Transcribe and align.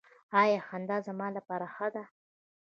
ایا 0.41 0.59
خندا 0.67 0.97
زما 1.07 1.27
لپاره 1.37 1.67
ښه 1.75 1.87
ده؟ 1.93 2.03